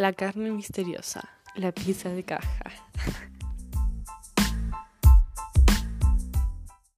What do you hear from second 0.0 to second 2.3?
La carne misteriosa, la pizza de